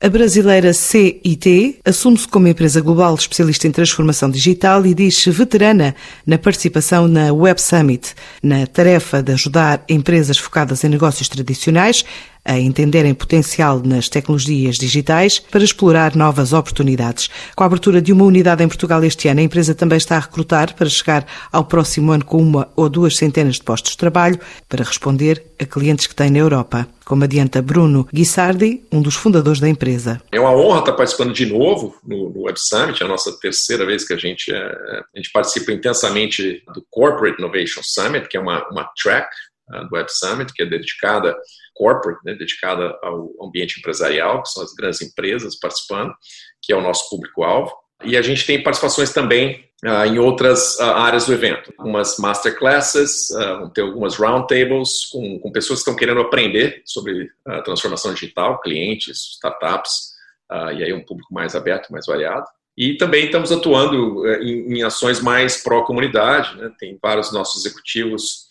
A 0.00 0.08
brasileira 0.08 0.72
CIT 0.72 1.80
assume-se 1.84 2.28
como 2.28 2.46
empresa 2.46 2.80
global 2.80 3.16
especialista 3.16 3.66
em 3.66 3.72
transformação 3.72 4.30
digital 4.30 4.86
e 4.86 4.94
diz-se 4.94 5.28
veterana 5.28 5.92
na 6.24 6.38
participação 6.38 7.08
na 7.08 7.32
Web 7.32 7.60
Summit, 7.60 8.14
na 8.40 8.64
tarefa 8.64 9.20
de 9.20 9.32
ajudar 9.32 9.82
empresas 9.88 10.38
focadas 10.38 10.84
em 10.84 10.88
negócios 10.88 11.28
tradicionais 11.28 12.04
a 12.44 12.58
entenderem 12.58 13.14
potencial 13.14 13.80
nas 13.84 14.08
tecnologias 14.08 14.76
digitais 14.76 15.38
para 15.38 15.64
explorar 15.64 16.16
novas 16.16 16.52
oportunidades. 16.52 17.28
Com 17.54 17.62
a 17.62 17.66
abertura 17.66 18.00
de 18.00 18.12
uma 18.12 18.24
unidade 18.24 18.62
em 18.62 18.68
Portugal 18.68 19.02
este 19.04 19.28
ano, 19.28 19.40
a 19.40 19.44
empresa 19.44 19.74
também 19.74 19.98
está 19.98 20.16
a 20.16 20.20
recrutar 20.20 20.74
para 20.74 20.88
chegar 20.88 21.26
ao 21.52 21.64
próximo 21.64 22.12
ano 22.12 22.24
com 22.24 22.38
uma 22.38 22.68
ou 22.74 22.88
duas 22.88 23.16
centenas 23.16 23.56
de 23.56 23.62
postos 23.62 23.92
de 23.92 23.98
trabalho 23.98 24.38
para 24.68 24.84
responder 24.84 25.44
a 25.60 25.66
clientes 25.66 26.06
que 26.06 26.14
tem 26.14 26.30
na 26.30 26.38
Europa, 26.38 26.88
como 27.04 27.24
adianta 27.24 27.60
Bruno 27.60 28.08
Guissardi, 28.12 28.82
um 28.92 29.02
dos 29.02 29.14
fundadores 29.14 29.60
da 29.60 29.68
empresa. 29.68 30.20
É 30.30 30.38
uma 30.38 30.54
honra 30.54 30.80
estar 30.80 30.92
participando 30.92 31.32
de 31.32 31.46
novo 31.46 31.96
no, 32.06 32.42
Web 32.48 32.58
Summit, 32.58 33.02
é 33.02 33.06
a 33.06 33.08
nossa 33.08 33.32
terceira 33.38 33.84
vez 33.84 34.06
que 34.06 34.14
a 34.14 34.16
gente, 34.16 34.52
é, 34.52 34.58
a 34.58 35.16
gente 35.16 35.30
participa 35.32 35.72
intensamente 35.72 36.62
do 36.74 36.84
Corporate 36.90 37.38
Innovation 37.38 37.82
Summit, 37.82 38.28
que 38.28 38.36
é 38.36 38.40
uma, 38.40 38.66
uma 38.70 38.88
track 39.00 39.28
uh, 39.70 39.88
do 39.88 39.94
Web 39.94 40.10
Summit, 40.10 40.52
que 40.52 40.62
é 40.62 40.66
dedicada 40.66 41.36
corporate, 41.78 42.18
né, 42.24 42.34
dedicada 42.34 42.98
ao 43.00 43.30
ambiente 43.40 43.78
empresarial, 43.78 44.42
que 44.42 44.50
são 44.50 44.64
as 44.64 44.74
grandes 44.74 45.00
empresas 45.00 45.56
participando, 45.56 46.12
que 46.60 46.72
é 46.72 46.76
o 46.76 46.82
nosso 46.82 47.08
público-alvo. 47.08 47.72
E 48.04 48.16
a 48.16 48.22
gente 48.22 48.44
tem 48.44 48.62
participações 48.62 49.12
também 49.12 49.64
uh, 49.84 50.04
em 50.04 50.18
outras 50.18 50.76
uh, 50.78 50.82
áreas 50.82 51.26
do 51.26 51.32
evento. 51.32 51.72
Algumas 51.78 52.16
masterclasses, 52.18 53.30
uh, 53.30 53.60
vão 53.60 53.70
ter 53.70 53.82
algumas 53.82 54.16
roundtables 54.16 55.06
com, 55.10 55.38
com 55.38 55.52
pessoas 55.52 55.78
que 55.78 55.82
estão 55.82 55.96
querendo 55.96 56.20
aprender 56.20 56.82
sobre 56.84 57.30
a 57.46 57.62
transformação 57.62 58.12
digital, 58.12 58.60
clientes, 58.60 59.34
startups, 59.34 60.18
e 60.50 60.82
aí 60.82 60.94
um 60.94 61.04
público 61.04 61.32
mais 61.32 61.54
aberto, 61.54 61.92
mais 61.92 62.06
variado. 62.06 62.46
E 62.74 62.96
também 62.96 63.26
estamos 63.26 63.52
atuando 63.52 64.26
em, 64.40 64.78
em 64.78 64.82
ações 64.82 65.20
mais 65.20 65.62
pró-comunidade, 65.62 66.56
né? 66.56 66.70
tem 66.78 66.98
vários 67.02 67.30
nossos 67.30 67.66
executivos 67.66 68.48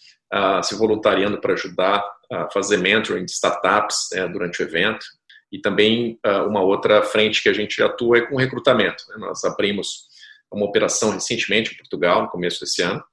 se 0.62 0.76
voluntariando 0.76 1.42
para 1.42 1.54
ajudar 1.54 2.04
fazer 2.52 2.78
mentoring 2.78 3.26
de 3.26 3.32
startups 3.32 4.10
né, 4.14 4.28
durante 4.28 4.62
o 4.62 4.66
evento. 4.66 5.06
E 5.52 5.60
também 5.60 6.20
uh, 6.26 6.48
uma 6.48 6.62
outra 6.62 7.02
frente 7.02 7.42
que 7.42 7.50
a 7.50 7.54
gente 7.54 7.82
atua 7.82 8.18
é 8.18 8.22
com 8.22 8.36
recrutamento. 8.36 9.04
Né? 9.10 9.16
Nós 9.18 9.44
abrimos 9.46 10.08
uma 10.52 10.66
operação 10.66 11.12
recentemente 11.12 11.74
em 11.74 11.78
Portugal, 11.78 12.24
no 12.24 12.30
começo 12.30 12.60
desse 12.60 12.82
ano, 12.82 13.04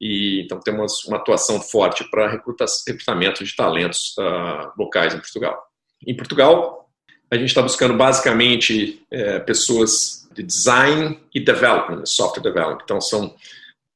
e 0.00 0.42
então 0.44 0.58
temos 0.60 1.04
uma 1.04 1.16
atuação 1.16 1.60
forte 1.60 2.04
para 2.10 2.28
recrutamento 2.28 3.44
de 3.44 3.54
talentos 3.54 4.14
uh, 4.18 4.72
locais 4.76 5.14
em 5.14 5.18
Portugal. 5.18 5.62
Em 6.06 6.16
Portugal, 6.16 6.90
a 7.30 7.36
gente 7.36 7.48
está 7.48 7.62
buscando 7.62 7.94
basicamente 7.94 9.04
é, 9.10 9.40
pessoas 9.40 10.28
de 10.34 10.42
design 10.42 11.18
e 11.34 11.40
development, 11.40 12.04
software 12.06 12.42
development. 12.42 12.82
Então 12.84 13.00
são 13.00 13.34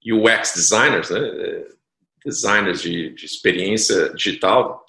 UX 0.04 0.54
designers, 0.54 1.10
né? 1.10 1.20
Designers 2.24 2.82
de, 2.82 3.10
de 3.14 3.24
experiência 3.24 4.10
digital 4.14 4.84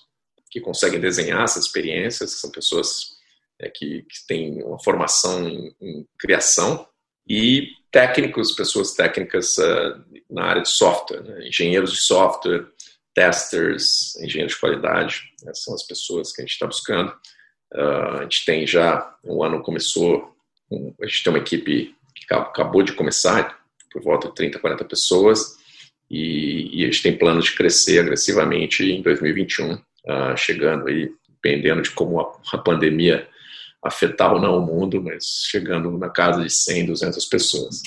que 0.50 0.60
conseguem 0.60 1.00
desenhar 1.00 1.44
essas 1.44 1.66
experiências, 1.66 2.34
que 2.34 2.40
são 2.40 2.52
pessoas 2.52 3.18
é, 3.60 3.70
que, 3.70 4.04
que, 4.04 4.26
têm 4.28 4.64
uma 4.64 4.80
formação 4.80 5.48
em, 5.48 5.76
em, 5.80 6.08
criação, 6.18 6.88
e 7.28 7.70
técnicos, 7.92 8.54
pessoas 8.54 8.94
técnicas 8.94 9.58
uh, 9.58 10.04
na 10.30 10.46
área 10.46 10.64
de 10.64 10.70
software, 10.70 11.22
né? 11.22 11.48
engenheiros 11.48 11.92
de 11.92 12.00
software, 12.00 12.68
testers, 13.14 14.16
engenheiros 14.16 14.54
de 14.54 14.60
qualidade, 14.60 15.22
né? 15.44 15.52
são 15.54 15.76
as 15.76 15.84
pessoas 15.84 16.32
que 16.32 16.42
a 16.42 16.46
gente 16.46 16.54
está 16.54 16.66
buscando. 16.66 17.10
Uh, 17.74 18.20
a 18.20 18.24
gente 18.24 18.46
tem 18.46 18.66
já, 18.66 19.16
um 19.24 19.44
ano 19.44 19.62
começou, 19.62 20.36
um, 20.72 20.94
a 21.02 21.06
gente 21.06 21.24
tem 21.24 21.32
uma 21.32 21.40
equipe 21.40 21.96
que 22.16 22.34
acabou 22.34 22.82
de 22.82 22.94
começar, 22.94 23.60
por 23.92 24.02
volta 24.02 24.28
de 24.28 24.36
30, 24.36 24.60
40 24.60 24.86
pessoas, 24.86 25.59
e, 26.10 26.70
e 26.74 26.90
gente 26.90 27.04
tem 27.04 27.18
planos 27.18 27.46
de 27.46 27.56
crescer 27.56 28.00
agressivamente 28.00 28.84
em 28.84 29.02
2021, 29.02 29.74
uh, 29.74 29.80
ah, 30.08 30.36
chegando 30.36 30.88
aí, 30.88 31.12
dependendo 31.30 31.82
de 31.82 31.92
como 31.92 32.20
a, 32.20 32.32
a, 32.52 32.58
pandemia 32.58 33.28
afetar 33.84 34.34
ou 34.34 34.42
não 34.42 34.58
o 34.58 34.66
mundo, 34.66 35.02
mas 35.02 35.46
chegando 35.50 35.98
na 35.98 36.10
casa 36.10 36.44
de 36.44 36.50
100, 36.50 36.88
200 36.88 37.26
pessoas. 37.26 37.82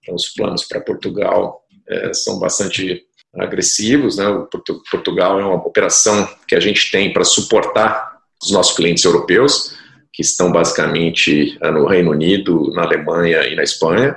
Então, 0.00 0.14
os 0.14 0.28
planos 0.28 0.64
para 0.64 0.80
Portugal 0.80 1.62
é, 1.86 2.14
são 2.14 2.38
bastante 2.38 3.02
agressivos. 3.34 4.16
Né? 4.16 4.26
O 4.26 4.48
Portugal 4.90 5.38
é 5.38 5.44
uma 5.44 5.56
operação 5.56 6.26
que 6.48 6.54
a 6.54 6.60
gente 6.60 6.90
tem 6.90 7.12
para 7.12 7.24
suportar 7.24 8.18
os 8.42 8.52
nossos 8.52 8.74
clientes 8.74 9.04
europeus, 9.04 9.76
que 10.12 10.22
estão 10.22 10.50
basicamente 10.50 11.58
ah, 11.60 11.70
no 11.70 11.86
Reino 11.86 12.12
Unido, 12.12 12.70
na 12.72 12.84
Alemanha 12.84 13.46
e 13.46 13.54
na 13.54 13.62
Espanha. 13.62 14.16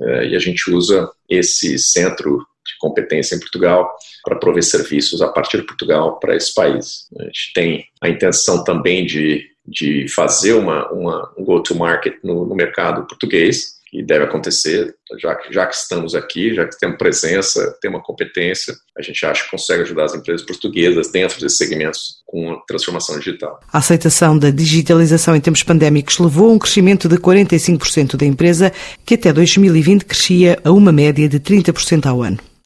É, 0.00 0.28
e 0.28 0.36
a 0.36 0.38
gente 0.38 0.70
usa 0.70 1.10
esse 1.28 1.76
centro 1.78 2.46
de 2.64 2.78
competência 2.78 3.34
em 3.34 3.40
Portugal 3.40 3.92
para 4.24 4.38
prover 4.38 4.62
serviços 4.62 5.20
a 5.22 5.28
partir 5.28 5.58
de 5.58 5.66
Portugal 5.66 6.18
para 6.18 6.36
esse 6.36 6.54
país. 6.54 7.08
A 7.18 7.24
gente 7.24 7.52
tem 7.54 7.84
a 8.00 8.08
intenção 8.08 8.62
também 8.64 9.04
de, 9.04 9.44
de 9.66 10.06
fazer 10.08 10.54
uma, 10.54 10.90
uma 10.92 11.32
um 11.36 11.44
go-to-market 11.44 12.14
no, 12.22 12.46
no 12.46 12.54
mercado 12.54 13.06
português, 13.06 13.82
que 13.92 14.02
deve 14.02 14.24
acontecer, 14.24 14.94
já 15.20 15.34
que, 15.34 15.52
já 15.52 15.66
que 15.66 15.74
estamos 15.74 16.14
aqui, 16.14 16.54
já 16.54 16.66
que 16.66 16.78
temos 16.78 16.96
presença, 16.96 17.76
temos 17.78 17.98
uma 17.98 18.02
competência, 18.02 18.74
a 18.96 19.02
gente 19.02 19.24
acha 19.26 19.44
que 19.44 19.50
consegue 19.50 19.82
ajudar 19.82 20.04
as 20.04 20.14
empresas 20.14 20.46
portuguesas 20.46 21.12
dentro 21.12 21.38
desses 21.38 21.58
segmentos 21.58 22.22
com 22.24 22.58
transformação 22.66 23.18
digital. 23.18 23.60
A 23.70 23.78
aceitação 23.78 24.38
da 24.38 24.48
digitalização 24.48 25.36
em 25.36 25.42
tempos 25.42 25.62
pandémicos 25.62 26.18
levou 26.18 26.48
a 26.48 26.54
um 26.54 26.58
crescimento 26.58 27.06
de 27.06 27.18
45% 27.18 28.16
da 28.16 28.24
empresa, 28.24 28.72
que 29.04 29.12
até 29.12 29.30
2020 29.30 30.06
crescia 30.06 30.58
a 30.64 30.72
uma 30.72 30.90
média 30.90 31.28
de 31.28 31.38
30% 31.38 32.06
ao 32.06 32.22
ano. 32.22 32.38